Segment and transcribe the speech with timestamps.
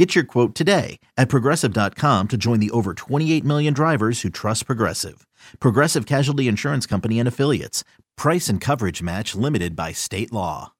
[0.00, 4.64] Get your quote today at progressive.com to join the over 28 million drivers who trust
[4.64, 5.26] Progressive.
[5.60, 7.84] Progressive Casualty Insurance Company and Affiliates.
[8.16, 10.72] Price and coverage match limited by state law.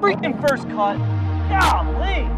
[0.00, 0.96] Freaking first cut.
[1.50, 2.30] Golly.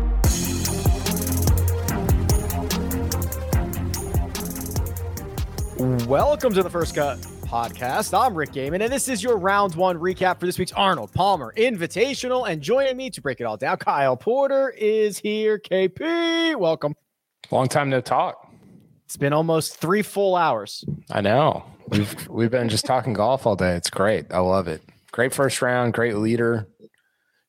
[6.09, 8.21] Welcome to the First Cut podcast.
[8.21, 11.55] I'm Rick Gehman, and this is your round one recap for this week's Arnold Palmer
[11.57, 12.51] Invitational.
[12.51, 15.61] And joining me to break it all down, Kyle Porter is here.
[15.61, 16.97] KP, welcome.
[17.53, 18.53] Long time no talk.
[19.05, 20.85] It's been almost three full hours.
[21.13, 21.65] I know.
[21.87, 23.77] We've we've been just talking golf all day.
[23.77, 24.33] It's great.
[24.33, 24.83] I love it.
[25.13, 26.67] Great first round, great leader.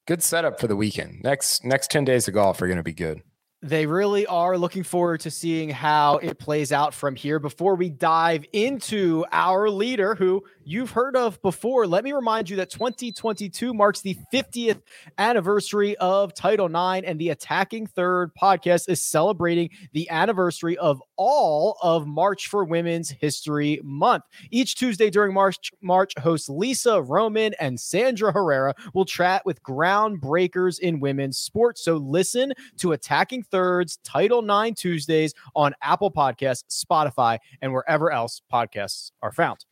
[0.05, 1.23] Good setup for the weekend.
[1.23, 3.23] Next next 10 days of golf are going to be good.
[3.65, 7.39] They really are looking forward to seeing how it plays out from here.
[7.39, 12.57] Before we dive into our leader, who you've heard of before, let me remind you
[12.57, 14.81] that 2022 marks the 50th
[15.17, 21.77] anniversary of Title IX, and the Attacking Third podcast is celebrating the anniversary of all
[21.81, 24.23] of March for Women's History Month.
[24.51, 30.79] Each Tuesday during March, March hosts Lisa Roman and Sandra Herrera will chat with groundbreakers
[30.79, 31.83] in women's sports.
[31.83, 38.41] So listen to Attacking Thirds Title IX Tuesdays on Apple Podcasts, Spotify, and wherever else
[38.51, 39.65] podcasts are found.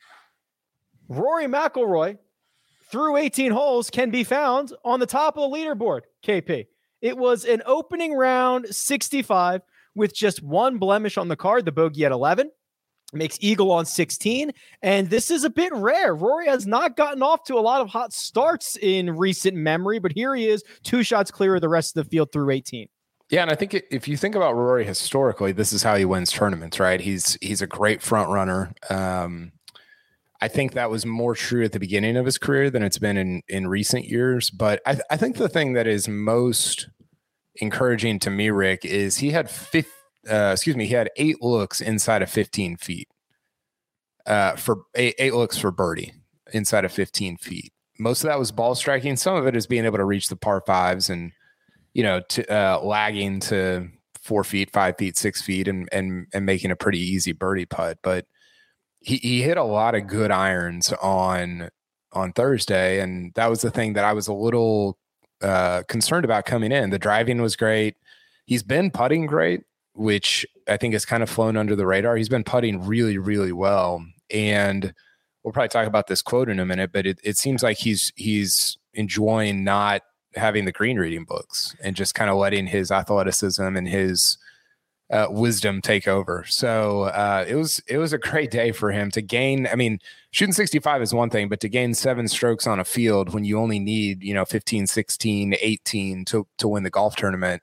[1.17, 2.17] Rory McIlroy
[2.89, 6.01] through 18 holes can be found on the top of the leaderboard.
[6.25, 6.67] KP.
[7.01, 9.61] It was an opening round 65
[9.95, 12.51] with just one blemish on the card, the bogey at 11.
[13.11, 14.51] Makes Eagle on 16.
[14.81, 16.15] And this is a bit rare.
[16.15, 20.11] Rory has not gotten off to a lot of hot starts in recent memory, but
[20.13, 22.87] here he is, two shots clear of the rest of the field through 18.
[23.29, 26.31] Yeah, and I think if you think about Rory historically, this is how he wins
[26.31, 26.99] tournaments, right?
[26.99, 28.73] He's he's a great front runner.
[28.89, 29.53] Um,
[30.43, 33.15] I think that was more true at the beginning of his career than it's been
[33.15, 34.49] in in recent years.
[34.49, 36.89] But I, I think the thing that is most
[37.61, 39.93] encouraging to me, Rick, is he had fifth.
[40.29, 43.07] Uh, excuse me, he had eight looks inside of 15 feet.
[44.25, 46.11] Uh, for eight, eight looks for birdie
[46.51, 47.71] inside of 15 feet.
[47.97, 49.15] Most of that was ball striking.
[49.15, 51.31] Some of it is being able to reach the par fives and
[51.93, 53.87] you know to uh, lagging to
[54.21, 57.99] four feet, five feet, six feet, and and and making a pretty easy birdie putt.
[58.03, 58.25] But
[59.03, 61.69] he he hit a lot of good irons on
[62.13, 64.97] on Thursday, and that was the thing that I was a little
[65.41, 66.89] uh, concerned about coming in.
[66.89, 67.97] The driving was great.
[68.45, 69.61] He's been putting great,
[69.93, 72.15] which I think has kind of flown under the radar.
[72.15, 74.93] He's been putting really, really well, and
[75.43, 76.91] we'll probably talk about this quote in a minute.
[76.93, 80.01] But it, it seems like he's he's enjoying not
[80.35, 84.37] having the green reading books and just kind of letting his athleticism and his
[85.13, 86.43] uh, wisdom take over.
[86.47, 89.67] So uh, it was it was a great day for him to gain.
[89.67, 89.99] I mean,
[90.31, 93.59] shooting 65 is one thing, but to gain seven strokes on a field when you
[93.59, 97.61] only need you know 15, 16, 18 to to win the golf tournament,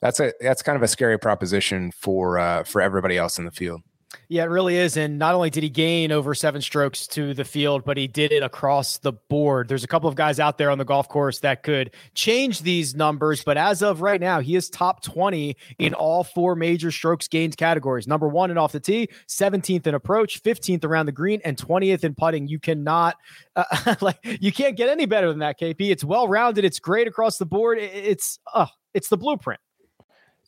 [0.00, 3.50] that's a that's kind of a scary proposition for uh, for everybody else in the
[3.50, 3.82] field.
[4.28, 4.96] Yeah, it really is.
[4.96, 8.32] And not only did he gain over seven strokes to the field, but he did
[8.32, 9.68] it across the board.
[9.68, 12.94] There's a couple of guys out there on the golf course that could change these
[12.94, 13.42] numbers.
[13.44, 17.56] But as of right now, he is top 20 in all four major strokes gained
[17.56, 21.56] categories number one and off the tee, 17th in approach, 15th around the green, and
[21.56, 22.48] 20th in putting.
[22.48, 23.16] You cannot,
[23.54, 25.90] uh, like, you can't get any better than that, KP.
[25.90, 27.78] It's well rounded, it's great across the board.
[27.78, 29.60] It's, uh, it's the blueprint.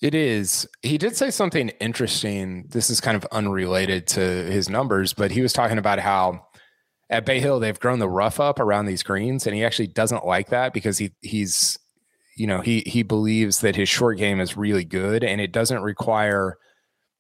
[0.01, 0.67] It is.
[0.83, 2.67] He did say something interesting.
[2.69, 6.47] This is kind of unrelated to his numbers, but he was talking about how
[7.11, 10.25] at Bay Hill they've grown the rough up around these greens, and he actually doesn't
[10.25, 11.79] like that because he he's
[12.37, 15.83] you know he he believes that his short game is really good and it doesn't
[15.83, 16.57] require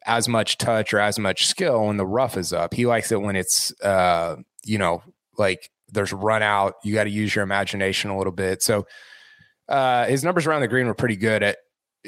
[0.06, 2.74] as much touch or as much skill when the rough is up.
[2.74, 5.02] He likes it when it's uh you know
[5.36, 6.74] like there's run out.
[6.84, 8.62] You got to use your imagination a little bit.
[8.62, 8.86] So
[9.68, 11.58] uh, his numbers around the green were pretty good at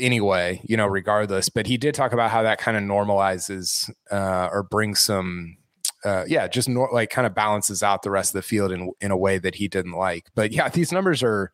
[0.00, 1.49] anyway, you know, regardless.
[1.49, 5.56] But he did talk about how that kind of normalizes uh, or brings some,
[6.05, 8.93] uh, yeah, just nor- like kind of balances out the rest of the field in
[9.00, 10.26] in a way that he didn't like.
[10.35, 11.52] But yeah, these numbers are.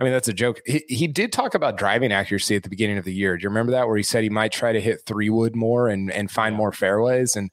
[0.00, 0.60] I mean, that's a joke.
[0.66, 3.36] He, he did talk about driving accuracy at the beginning of the year.
[3.36, 3.86] Do you remember that?
[3.86, 6.72] Where he said he might try to hit three wood more and and find more
[6.72, 7.36] fairways.
[7.36, 7.50] And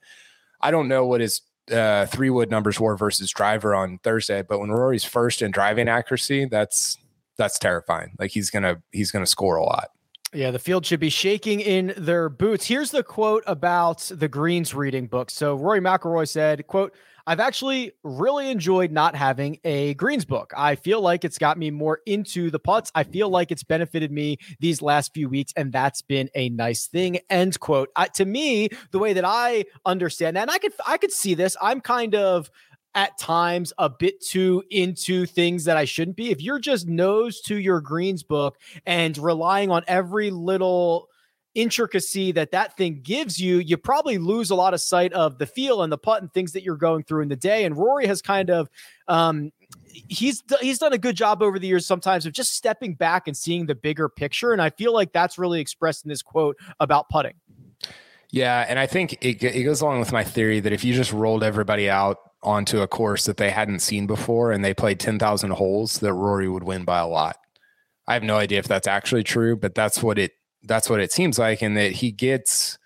[0.59, 1.41] I don't know what his
[1.71, 5.87] uh, three wood numbers were versus driver on Thursday, but when Rory's first in driving
[5.87, 6.97] accuracy, that's
[7.37, 8.13] that's terrifying.
[8.19, 9.89] Like he's gonna he's gonna score a lot.
[10.33, 12.65] Yeah, the field should be shaking in their boots.
[12.65, 15.29] Here's the quote about the Greens reading book.
[15.29, 16.93] So Rory McIlroy said, quote,
[17.27, 20.53] I've actually really enjoyed not having a greens book.
[20.57, 22.91] I feel like it's got me more into the putts.
[22.95, 26.87] I feel like it's benefited me these last few weeks, and that's been a nice
[26.87, 27.19] thing.
[27.29, 27.89] End quote.
[27.95, 31.33] I, to me, the way that I understand that, and I could I could see
[31.33, 31.55] this.
[31.61, 32.49] I'm kind of
[32.93, 36.31] at times a bit too into things that I shouldn't be.
[36.31, 41.07] If you're just nose to your greens book and relying on every little
[41.53, 45.45] intricacy that that thing gives you, you probably lose a lot of sight of the
[45.45, 47.65] feel and the putt and things that you're going through in the day.
[47.65, 48.69] And Rory has kind of,
[49.07, 49.51] um,
[50.07, 53.35] he's he's done a good job over the years sometimes of just stepping back and
[53.35, 54.53] seeing the bigger picture.
[54.53, 57.33] And I feel like that's really expressed in this quote about putting.
[58.31, 61.11] Yeah, and I think it, it goes along with my theory that if you just
[61.11, 65.51] rolled everybody out onto a course that they hadn't seen before and they played 10,000
[65.51, 67.37] holes, that Rory would win by a lot.
[68.07, 70.31] I have no idea if that's actually true, but that's what it
[70.63, 72.77] that's what it seems like and that he gets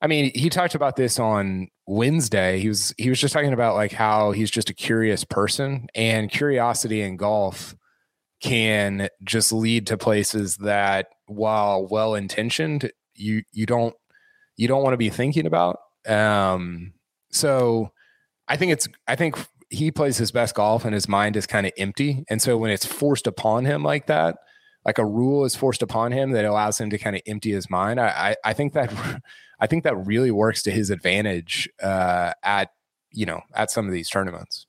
[0.00, 2.58] I mean, he talked about this on Wednesday.
[2.58, 6.30] He was he was just talking about like how he's just a curious person and
[6.30, 7.74] curiosity in golf
[8.42, 13.94] can just lead to places that while well intentioned, you you don't
[14.62, 15.78] you don't want to be thinking about.
[16.06, 16.92] Um
[17.30, 17.92] so
[18.48, 19.36] I think it's I think
[19.70, 22.24] he plays his best golf and his mind is kind of empty.
[22.28, 24.36] And so when it's forced upon him like that,
[24.84, 27.70] like a rule is forced upon him that allows him to kind of empty his
[27.70, 27.98] mind.
[28.00, 28.08] I,
[28.44, 28.92] I, I think that
[29.60, 32.70] I think that really works to his advantage uh, at
[33.12, 34.66] you know at some of these tournaments.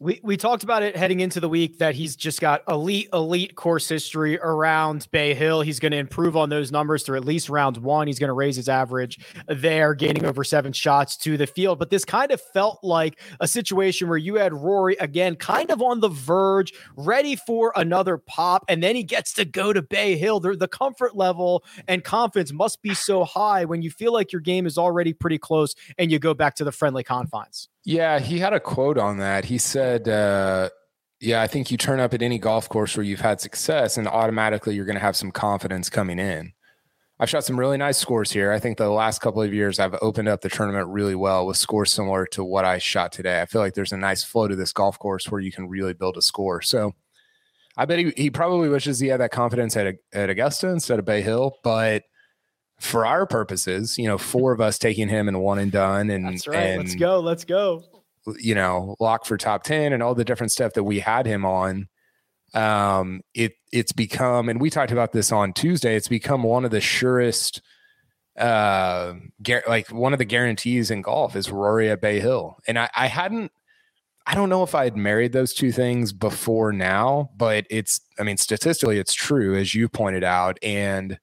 [0.00, 3.54] We we talked about it heading into the week that he's just got elite elite
[3.54, 5.60] course history around Bay Hill.
[5.60, 8.06] He's going to improve on those numbers through at least round one.
[8.06, 11.78] He's going to raise his average there, gaining over seven shots to the field.
[11.78, 15.80] But this kind of felt like a situation where you had Rory again, kind of
[15.82, 20.16] on the verge, ready for another pop, and then he gets to go to Bay
[20.16, 20.40] Hill.
[20.40, 24.40] The, the comfort level and confidence must be so high when you feel like your
[24.40, 27.68] game is already pretty close, and you go back to the friendly confines.
[27.84, 29.46] Yeah, he had a quote on that.
[29.46, 30.70] He said, uh,
[31.20, 34.06] "Yeah, I think you turn up at any golf course where you've had success, and
[34.06, 36.52] automatically you're going to have some confidence coming in."
[37.20, 38.50] I've shot some really nice scores here.
[38.50, 41.58] I think the last couple of years I've opened up the tournament really well with
[41.58, 43.42] scores similar to what I shot today.
[43.42, 45.92] I feel like there's a nice flow to this golf course where you can really
[45.92, 46.62] build a score.
[46.62, 46.94] So
[47.76, 51.04] I bet he, he probably wishes he had that confidence at, at Augusta instead of
[51.04, 52.04] Bay Hill, but
[52.80, 56.26] for our purposes, you know, four of us taking him and one and done, and
[56.26, 56.56] that's right.
[56.56, 57.20] And, let's go.
[57.20, 57.84] Let's go.
[58.38, 61.44] You know, lock for top ten and all the different stuff that we had him
[61.44, 61.88] on.
[62.54, 65.94] Um, it it's become, and we talked about this on Tuesday.
[65.94, 67.62] It's become one of the surest,
[68.36, 72.78] uh, gar- like one of the guarantees in golf is Rory at Bay Hill, and
[72.78, 73.52] I, I hadn't.
[74.26, 78.22] I don't know if I had married those two things before now, but it's, I
[78.22, 80.58] mean, statistically, it's true, as you pointed out.
[80.62, 81.18] And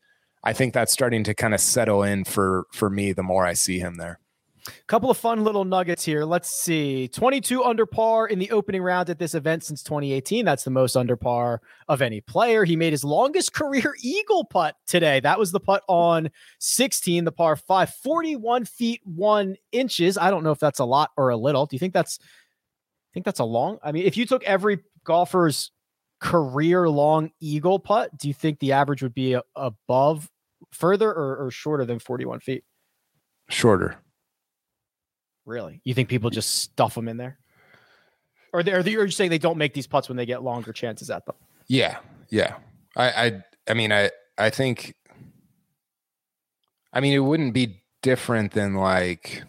[0.48, 3.52] I think that's starting to kind of settle in for for me the more I
[3.52, 4.18] see him there.
[4.88, 6.24] Couple of fun little nuggets here.
[6.24, 7.10] Let's see.
[7.10, 10.46] 22 under par in the opening round at this event since 2018.
[10.46, 12.64] That's the most under par of any player.
[12.64, 15.20] He made his longest career eagle putt today.
[15.20, 16.30] That was the putt on
[16.60, 20.18] 16, the par 5, 41 feet 1 inches.
[20.18, 21.66] I don't know if that's a lot or a little.
[21.66, 23.80] Do you think that's I think that's a long?
[23.84, 25.72] I mean, if you took every golfer's
[26.22, 30.30] career long eagle putt, do you think the average would be above
[30.72, 32.64] further or, or shorter than 41 feet?
[33.50, 33.98] Shorter.
[35.46, 35.82] Really?
[35.84, 37.40] You think people just stuff them in there?
[38.54, 40.74] Or they, are they, you're saying they don't make these putts when they get longer
[40.74, 41.36] chances at them?
[41.68, 41.98] Yeah.
[42.30, 42.56] Yeah.
[42.96, 44.96] I, I, I mean, I, I think,
[46.92, 49.44] I mean, it wouldn't be different than like,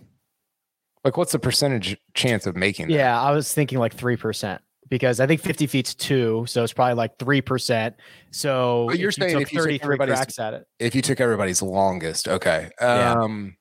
[1.05, 2.95] like what's the percentage chance of making that?
[2.95, 3.21] Yeah.
[3.21, 7.19] I was thinking like 3% because I think 50 feet's two, so it's probably like
[7.19, 7.97] three percent.
[8.31, 11.63] So but you're saying you if you took everybody's at it, if you took everybody's
[11.63, 12.71] longest, okay.
[12.81, 13.57] Um,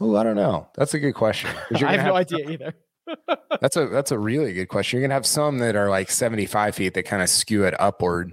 [0.00, 0.06] yeah.
[0.06, 0.68] Oh, I don't know.
[0.74, 1.50] That's a good question.
[1.74, 2.74] I have, have no idea either.
[3.60, 4.98] that's a that's a really good question.
[4.98, 8.32] You're gonna have some that are like 75 feet that kind of skew it upward.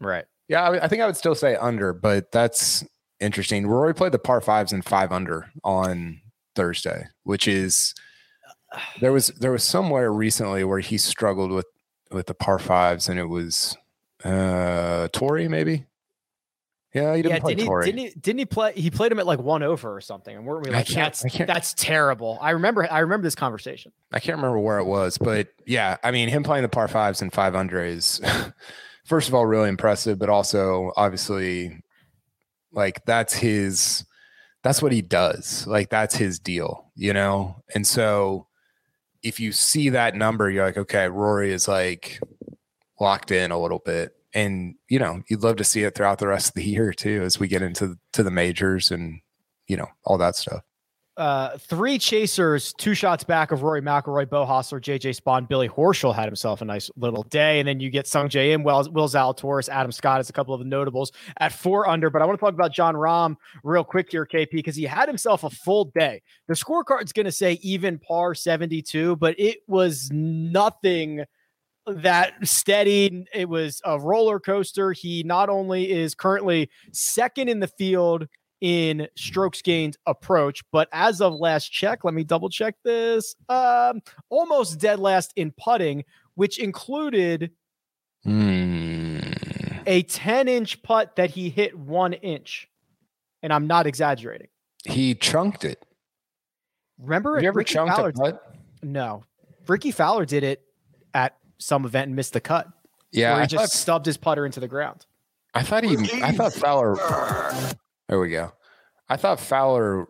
[0.00, 0.24] Right.
[0.48, 2.84] Yeah, I, I think I would still say under, but that's
[3.20, 3.66] interesting.
[3.66, 6.20] Rory played the par fives and five under on
[6.54, 7.94] Thursday, which is
[9.00, 11.66] there was there was somewhere recently where he struggled with
[12.10, 13.76] with the par fives, and it was
[14.24, 15.86] uh Torrey maybe.
[16.94, 17.86] Yeah, he didn't yeah, play didn't Torrey.
[17.86, 18.20] He, didn't he?
[18.20, 18.72] Didn't he play?
[18.74, 21.74] He played him at like one over or something, and weren't we like, that's that's
[21.74, 22.38] terrible?
[22.40, 22.90] I remember.
[22.90, 23.92] I remember this conversation.
[24.12, 27.20] I can't remember where it was, but yeah, I mean, him playing the par fives
[27.20, 28.20] and five under is,
[29.04, 31.82] first of all, really impressive, but also obviously,
[32.72, 34.04] like that's his,
[34.62, 35.66] that's what he does.
[35.66, 37.62] Like that's his deal, you know.
[37.74, 38.47] And so,
[39.22, 42.20] if you see that number, you're like, okay, Rory is like
[43.00, 44.14] locked in a little bit.
[44.34, 47.22] and you know you'd love to see it throughout the rest of the year too
[47.22, 49.20] as we get into to the majors and
[49.66, 50.62] you know all that stuff
[51.18, 56.14] uh, three chasers, two shots back of Rory McIlroy, Beau Hossler, JJ Spaun, Billy Horschel
[56.14, 59.68] had himself a nice little day, and then you get Sungjae Im, Will, Will Zalatoris,
[59.68, 62.08] Adam Scott as a couple of the notables at four under.
[62.08, 63.34] But I want to talk about Jon Rahm
[63.64, 66.22] real quick here, KP, because he had himself a full day.
[66.46, 71.24] The scorecard's going to say even par 72, but it was nothing
[71.88, 73.26] that steady.
[73.34, 74.92] It was a roller coaster.
[74.92, 78.28] He not only is currently second in the field
[78.60, 80.62] in strokes gained approach.
[80.72, 83.34] But as of last check, let me double check this.
[83.48, 84.00] Um,
[84.30, 87.50] almost dead last in putting, which included
[88.26, 89.82] mm.
[89.86, 92.68] a 10 inch putt that he hit one inch.
[93.42, 94.48] And I'm not exaggerating.
[94.84, 95.84] He chunked it.
[96.98, 98.54] Remember, Have you ever Ricky chunked Fowler, a putt?
[98.82, 99.22] No,
[99.68, 100.62] Ricky Fowler did it
[101.14, 102.68] at some event and missed the cut.
[103.12, 105.06] Yeah, where he I just thought, stubbed his putter into the ground.
[105.54, 105.96] I thought he.
[106.22, 106.96] I thought Fowler.
[108.08, 108.52] There we go.
[109.08, 110.08] I thought Fowler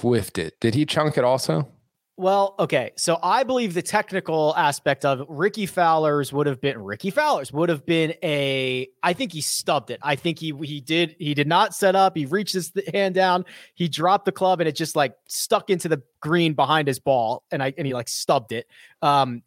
[0.00, 0.60] whiffed it.
[0.60, 1.68] Did he chunk it also?
[2.16, 2.92] Well, okay.
[2.96, 7.68] So I believe the technical aspect of Ricky Fowler's would have been Ricky Fowler's would
[7.68, 9.98] have been a I think he stubbed it.
[10.00, 12.16] I think he he did he did not set up.
[12.16, 15.88] He reached his hand down, he dropped the club and it just like stuck into
[15.88, 18.68] the green behind his ball and I and he like stubbed it.
[19.02, 19.42] Um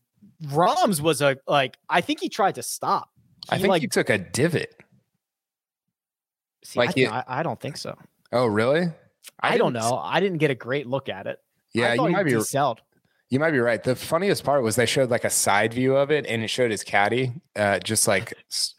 [0.47, 3.09] Rahm's was a like I think he tried to stop.
[3.49, 4.73] He, I think like he took a divot.
[6.67, 7.95] See, like I, he- I, I don't think so.
[8.31, 8.87] Oh, really?
[9.39, 9.99] I, don't know.
[10.03, 11.39] I didn't get a great look at it.
[11.73, 12.31] Yeah, you might be.
[12.31, 12.81] decelled.
[13.29, 13.83] You might be right.
[13.83, 16.71] The funniest part was they showed like a side view of it, and it showed
[16.71, 18.33] his caddy, uh, just like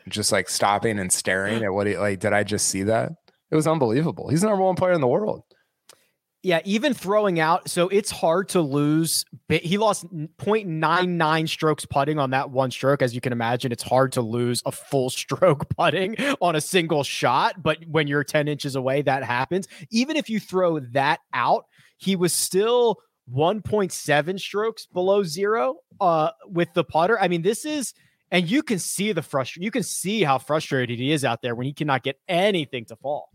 [0.08, 2.20] just like stopping and staring at what he like.
[2.20, 3.12] Did I just see that?
[3.50, 4.28] It was unbelievable.
[4.28, 5.42] He's the number one player in the world.
[6.48, 9.26] Yeah, even throwing out, so it's hard to lose.
[9.50, 13.02] He lost 0.99 strokes putting on that one stroke.
[13.02, 17.04] As you can imagine, it's hard to lose a full stroke putting on a single
[17.04, 17.62] shot.
[17.62, 19.68] But when you're 10 inches away, that happens.
[19.90, 21.66] Even if you throw that out,
[21.98, 22.96] he was still
[23.30, 27.20] 1.7 strokes below zero uh, with the putter.
[27.20, 27.92] I mean, this is,
[28.30, 29.64] and you can see the frustration.
[29.64, 32.96] You can see how frustrated he is out there when he cannot get anything to
[32.96, 33.28] fall.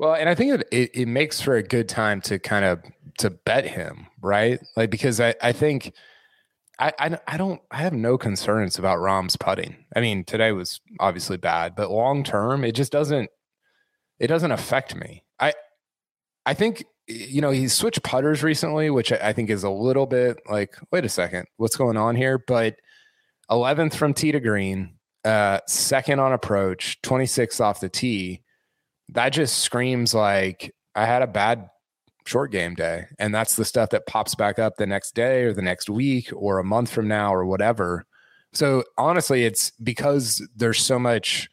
[0.00, 2.82] Well, and I think it, it, makes for a good time to kind of
[3.18, 4.58] to bet him, right?
[4.74, 5.92] Like because I, I think
[6.78, 9.76] I, I I don't I have no concerns about Rahm's putting.
[9.94, 13.28] I mean, today was obviously bad, but long term, it just doesn't
[14.18, 15.22] it doesn't affect me.
[15.38, 15.52] I
[16.46, 20.06] I think you know he's switched putters recently, which I, I think is a little
[20.06, 22.38] bit like, wait a second, what's going on here?
[22.38, 22.76] But
[23.50, 24.94] 11th from tee to green,
[25.26, 28.40] uh, second on approach, 26th off the tee
[29.12, 31.68] that just screams like I had a bad
[32.26, 33.06] short game day.
[33.18, 36.30] And that's the stuff that pops back up the next day or the next week
[36.34, 38.06] or a month from now or whatever.
[38.52, 41.48] So honestly, it's because there's so much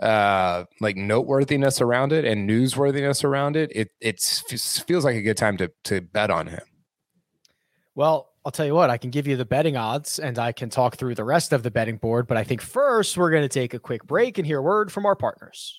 [0.00, 4.40] uh like noteworthiness around it and newsworthiness around it it it's,
[4.80, 6.62] feels like a good time to to bet on him
[7.94, 10.70] Well, I'll tell you what, I can give you the betting odds and I can
[10.70, 12.26] talk through the rest of the betting board.
[12.26, 14.90] But I think first we're going to take a quick break and hear a word
[14.90, 15.78] from our partners.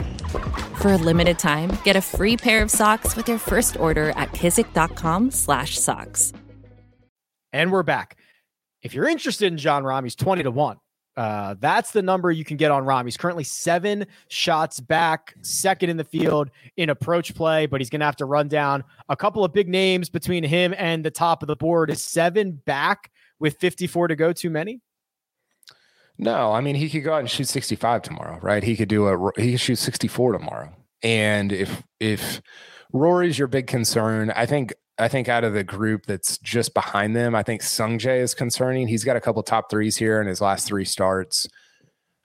[0.81, 4.31] For a limited time, get a free pair of socks with your first order at
[4.31, 6.33] kizik.com/socks.
[7.53, 8.17] And we're back.
[8.81, 10.77] If you're interested in Jon Rahm, he's 20 to 1.
[11.15, 13.05] Uh, that's the number you can get on Rahm.
[13.05, 17.99] He's currently seven shots back, second in the field in approach play, but he's going
[17.99, 21.43] to have to run down a couple of big names between him and the top
[21.43, 21.91] of the board.
[21.91, 24.81] Is seven back with 54 to go too many?
[26.17, 28.63] No, I mean he could go out and shoot 65 tomorrow, right?
[28.63, 30.75] He could do a he could shoot 64 tomorrow.
[31.03, 32.41] And if if
[32.93, 37.15] Rory's your big concern, I think I think out of the group that's just behind
[37.15, 38.87] them, I think Sungjae is concerning.
[38.87, 41.47] He's got a couple top threes here in his last three starts.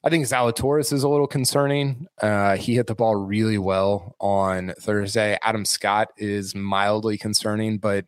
[0.05, 2.07] I think Zalatoris is a little concerning.
[2.21, 5.38] Uh, he hit the ball really well on Thursday.
[5.43, 8.05] Adam Scott is mildly concerning, but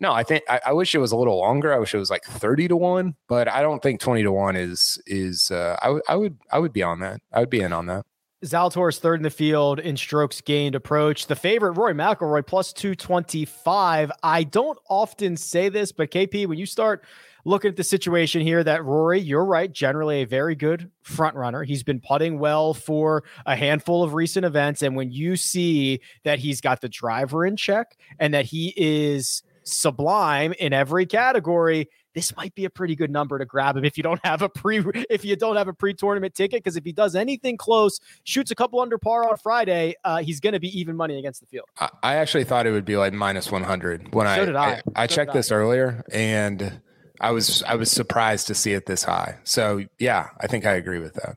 [0.00, 1.74] no, I think I, I, wish it was a little longer.
[1.74, 4.56] I wish it was like thirty to one, but I don't think twenty to one
[4.56, 5.50] is is.
[5.50, 5.76] Uh,
[6.08, 7.20] I, would I would be on that.
[7.32, 8.06] I would be in on that.
[8.42, 11.26] Zalatoris third in the field in strokes gained approach.
[11.26, 14.10] The favorite Rory McIlroy plus two twenty five.
[14.22, 17.04] I don't often say this, but KP, when you start
[17.44, 21.62] looking at the situation here, that Rory, you're right, generally a very good front runner.
[21.62, 26.38] He's been putting well for a handful of recent events, and when you see that
[26.38, 32.34] he's got the driver in check and that he is sublime in every category this
[32.36, 34.82] might be a pretty good number to grab him if you don't have a pre
[35.08, 38.54] if you don't have a pre-tournament ticket because if he does anything close shoots a
[38.54, 41.66] couple under par on friday uh, he's going to be even money against the field.
[42.02, 45.06] I actually thought it would be like minus 100 when so I, I I, I
[45.06, 46.80] so checked this earlier and
[47.20, 49.38] i was i was surprised to see it this high.
[49.44, 51.36] So yeah i think i agree with that.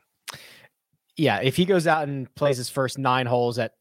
[1.16, 3.74] Yeah if he goes out and plays his first nine holes at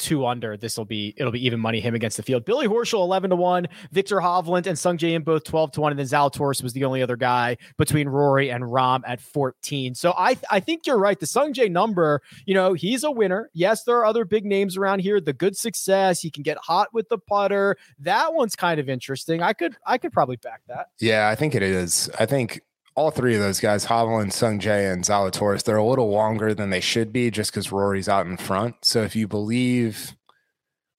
[0.00, 2.44] two under, this will be it'll be even money him against the field.
[2.44, 5.92] Billy Horschel eleven to one, Victor Hovland and Sung Sungjae Im both twelve to one,
[5.92, 9.94] and then Zalatoris was the only other guy between Rory and Rahm at fourteen.
[9.94, 11.18] So I I think you're right.
[11.18, 13.50] The Sung Sungjae number, you know, he's a winner.
[13.52, 15.20] Yes, there are other big names around here.
[15.20, 17.76] The good success, he can get hot with the putter.
[17.98, 19.42] That one's kind of interesting.
[19.42, 20.88] I could I could probably back that.
[21.00, 22.10] Yeah, I think it is.
[22.18, 22.60] I think
[22.94, 26.80] all three of those guys, Hovland, Sungjae, and Zalatoris, they're a little longer than they
[26.80, 28.84] should be just because Rory's out in front.
[28.84, 30.14] So if you believe,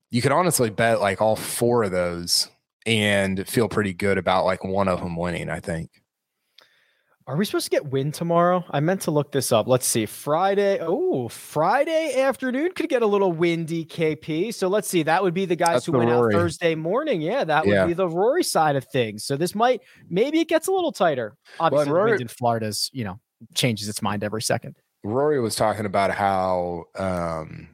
[0.10, 2.50] you could honestly bet like all four of those
[2.86, 6.00] and feel pretty good about like one of them winning, I think.
[7.28, 8.66] Are we supposed to get wind tomorrow?
[8.72, 9.68] I meant to look this up.
[9.68, 10.06] Let's see.
[10.06, 10.80] Friday.
[10.82, 14.54] Oh, Friday afternoon could get a little windy, KP.
[14.54, 15.04] So let's see.
[15.04, 16.34] That would be the guys That's who the went Rory.
[16.34, 17.22] out Thursday morning.
[17.22, 17.86] Yeah, that would yeah.
[17.86, 19.24] be the Rory side of things.
[19.24, 21.38] So this might maybe it gets a little tighter.
[21.60, 23.20] Obviously, Rory, wind in Florida's you know
[23.54, 24.75] changes its mind every second.
[25.04, 27.68] Rory was talking about how um,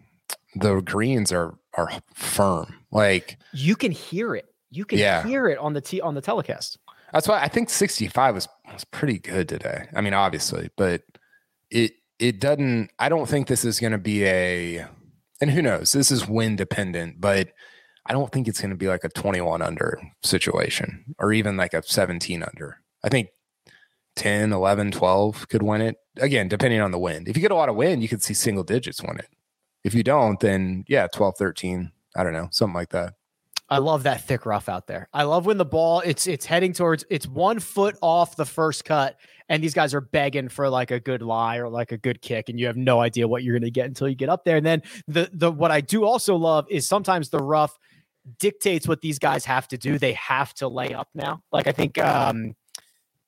[0.55, 2.73] the greens are are firm.
[2.91, 4.45] Like you can hear it.
[4.69, 5.23] You can yeah.
[5.25, 6.77] hear it on the t on the telecast.
[7.13, 9.87] That's why I think 65 was was pretty good today.
[9.95, 11.03] I mean, obviously, but
[11.69, 12.89] it it doesn't.
[12.99, 14.87] I don't think this is going to be a.
[15.39, 15.91] And who knows?
[15.91, 17.49] This is wind dependent, but
[18.07, 21.73] I don't think it's going to be like a 21 under situation or even like
[21.73, 22.81] a 17 under.
[23.03, 23.29] I think
[24.15, 25.97] 10, 11, 12 could win it.
[26.17, 27.27] Again, depending on the wind.
[27.27, 29.29] If you get a lot of wind, you could see single digits win it.
[29.83, 33.13] If you don't, then yeah, 12, 13, I don't know, something like that.
[33.69, 35.09] I love that thick rough out there.
[35.13, 38.85] I love when the ball it's it's heading towards it's one foot off the first
[38.85, 42.21] cut, and these guys are begging for like a good lie or like a good
[42.21, 44.45] kick, and you have no idea what you're going to get until you get up
[44.45, 44.57] there.
[44.57, 47.77] And then the the what I do also love is sometimes the rough
[48.39, 49.97] dictates what these guys have to do.
[49.97, 51.41] They have to lay up now.
[51.51, 52.55] Like I think um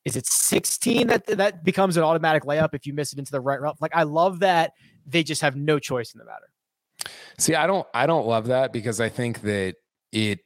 [0.06, 3.42] is it 16 that that becomes an automatic layup if you miss it into the
[3.42, 3.82] right rough.
[3.82, 4.72] Like I love that
[5.06, 7.12] they just have no choice in the matter.
[7.38, 9.76] See, I don't I don't love that because I think that
[10.12, 10.40] it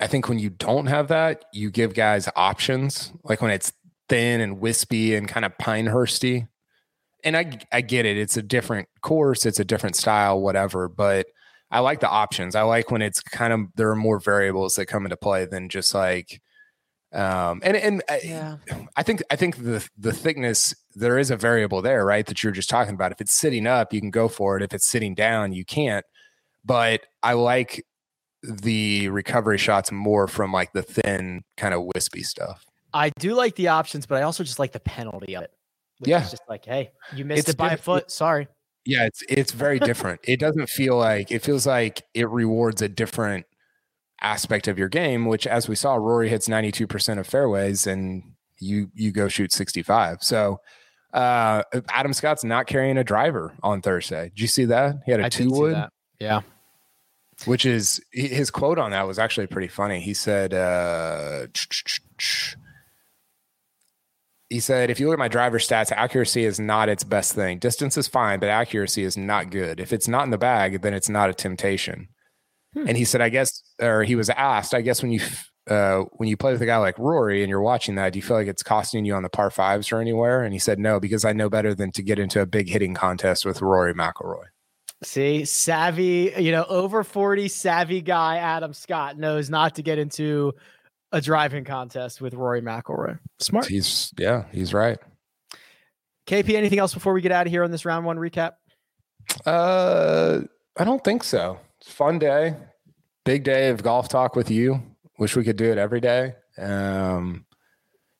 [0.00, 3.12] I think when you don't have that, you give guys options.
[3.22, 3.72] Like when it's
[4.08, 6.48] thin and wispy and kind of Pinehursty.
[7.22, 8.16] And I I get it.
[8.16, 10.88] It's a different course, it's a different style, whatever.
[10.88, 11.26] But
[11.70, 12.54] I like the options.
[12.54, 15.68] I like when it's kind of there are more variables that come into play than
[15.68, 16.40] just like
[17.12, 18.56] um and and yeah.
[18.70, 22.24] I, I think I think the the thickness there is a variable there, right?
[22.26, 23.12] That you're just talking about.
[23.12, 24.62] If it's sitting up, you can go for it.
[24.62, 26.06] If it's sitting down, you can't.
[26.64, 27.84] But I like
[28.42, 32.64] the recovery shots more from like the thin kind of wispy stuff.
[32.92, 35.52] I do like the options, but I also just like the penalty of it.
[36.00, 38.10] yeah, just like, hey, you missed it's it by diff- a foot.
[38.10, 38.48] Sorry.
[38.86, 40.20] Yeah, it's it's very different.
[40.24, 43.44] it doesn't feel like it feels like it rewards a different
[44.22, 45.26] aspect of your game.
[45.26, 48.22] Which, as we saw, Rory hits ninety two percent of fairways, and
[48.58, 50.22] you you go shoot sixty five.
[50.22, 50.60] So.
[51.12, 54.28] Uh, Adam Scott's not carrying a driver on Thursday.
[54.28, 54.94] Did you see that?
[55.04, 55.88] He had a two wood.
[56.20, 56.42] Yeah
[57.46, 60.00] which is his quote on that was actually pretty funny.
[60.00, 61.46] He said, uh,
[64.48, 67.58] he said, if you look at my driver stats, accuracy is not its best thing.
[67.58, 69.78] Distance is fine, but accuracy is not good.
[69.78, 72.08] If it's not in the bag, then it's not a temptation.
[72.74, 72.88] Hmm.
[72.88, 75.20] And he said, I guess, or he was asked, I guess when you
[75.68, 78.22] uh, when you play with a guy like Rory and you're watching that, do you
[78.22, 80.42] feel like it's costing you on the par fives or anywhere?
[80.42, 82.94] And he said, no, because I know better than to get into a big hitting
[82.94, 84.46] contest with Rory McIlroy.
[85.02, 90.52] See, savvy, you know, over 40 savvy guy Adam Scott knows not to get into
[91.12, 93.18] a driving contest with Rory McIlroy.
[93.38, 93.66] Smart.
[93.66, 94.98] He's yeah, he's right.
[96.26, 98.52] KP, anything else before we get out of here on this round one recap?
[99.46, 100.40] Uh,
[100.78, 101.58] I don't think so.
[101.80, 102.54] It's fun day,
[103.24, 104.82] big day of golf talk with you.
[105.18, 106.34] Wish we could do it every day.
[106.58, 107.46] Um,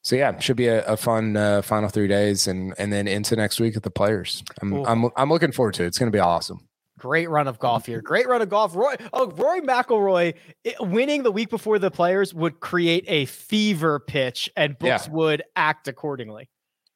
[0.02, 3.36] so yeah, should be a, a fun uh, final three days, and and then into
[3.36, 4.42] next week at the Players.
[4.62, 4.84] I'm.
[4.86, 5.88] I'm I'm looking forward to it.
[5.88, 6.66] It's going to be awesome.
[7.00, 8.00] Great run of golf here.
[8.12, 8.76] Great run of golf.
[8.76, 10.34] Roy, oh, Rory McIlroy
[10.64, 15.12] it- winning the week before the players would create a fever pitch, and books Yeah.
[15.12, 16.48] would act accordingly.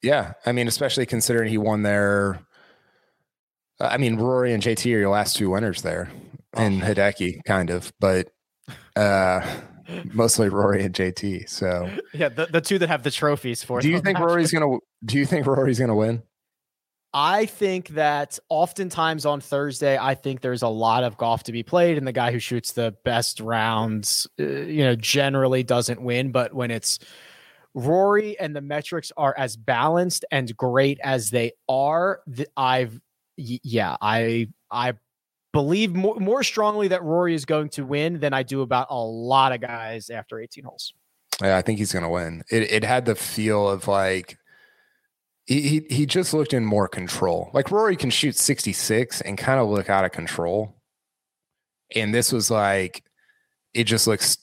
[0.03, 2.41] Yeah, I mean, especially considering he won there.
[3.81, 6.11] uh, I mean, Rory and JT are your last two winners there,
[6.53, 6.87] and Oh.
[6.87, 8.29] Hideki, kind of, but
[8.97, 9.41] uh,
[10.13, 11.49] mostly Rory and JT.
[11.49, 13.81] So, Yeah, the, the two that have the trophies for.
[13.81, 14.19] do you think.
[14.19, 14.77] Rory's gonna?
[15.05, 16.23] Do you think Rory's gonna win?
[17.17, 21.63] I think that oftentimes on Thursday, I think there's a lot of golf to be
[21.63, 26.33] played, and the guy who shoots the best rounds, uh, you know, generally doesn't win.
[26.33, 26.99] But when it's
[27.73, 33.01] Rory and the metrics are as balanced and great as they are, th- I've,
[33.39, 34.95] y- yeah, I, I
[35.53, 39.01] believe more, more strongly that Rory is going to win than I do about a
[39.01, 40.93] lot of guys after 18 holes.
[41.41, 42.45] Yeah, I think he's gonna win.
[42.49, 44.39] It it had the feel of like
[45.47, 47.51] he he, just looked in more control.
[47.53, 50.75] Like Rory can shoot 66 and kind of look out of control.
[51.95, 53.05] And this was like
[53.75, 54.39] it just looks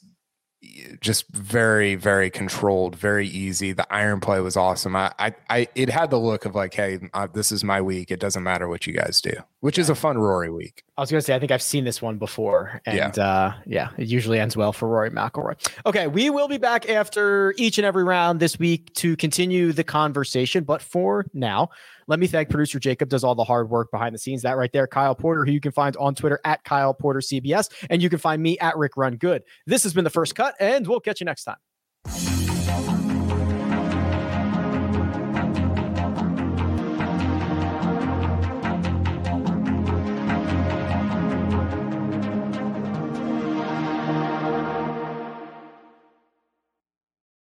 [0.99, 5.89] just very very controlled very easy the iron play was awesome i i, I it
[5.89, 8.85] had the look of like hey uh, this is my week it doesn't matter what
[8.85, 11.51] you guys do which is a fun rory week I was gonna say I think
[11.51, 13.23] I've seen this one before, and yeah.
[13.23, 15.55] uh yeah, it usually ends well for Rory McIlroy.
[15.83, 19.83] Okay, we will be back after each and every round this week to continue the
[19.83, 20.63] conversation.
[20.63, 21.71] But for now,
[22.07, 24.41] let me thank producer Jacob does all the hard work behind the scenes.
[24.41, 27.69] That right there, Kyle Porter, who you can find on Twitter at Kyle Porter CBS,
[27.89, 29.43] and you can find me at Rick Run Good.
[29.65, 31.57] This has been the first cut, and we'll catch you next time.